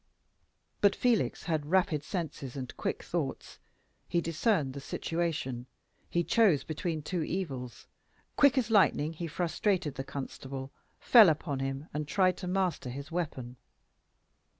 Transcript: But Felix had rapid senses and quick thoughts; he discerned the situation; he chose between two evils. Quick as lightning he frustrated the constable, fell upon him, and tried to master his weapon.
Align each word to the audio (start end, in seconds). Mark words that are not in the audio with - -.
But 0.79 0.95
Felix 0.95 1.43
had 1.43 1.67
rapid 1.69 2.03
senses 2.03 2.55
and 2.57 2.75
quick 2.75 3.03
thoughts; 3.03 3.59
he 4.07 4.19
discerned 4.19 4.73
the 4.73 4.79
situation; 4.79 5.67
he 6.09 6.23
chose 6.23 6.63
between 6.63 7.03
two 7.03 7.21
evils. 7.21 7.85
Quick 8.35 8.57
as 8.57 8.71
lightning 8.71 9.13
he 9.13 9.27
frustrated 9.27 9.93
the 9.93 10.03
constable, 10.03 10.71
fell 10.99 11.29
upon 11.29 11.59
him, 11.59 11.87
and 11.93 12.07
tried 12.07 12.37
to 12.37 12.47
master 12.47 12.89
his 12.89 13.11
weapon. 13.11 13.57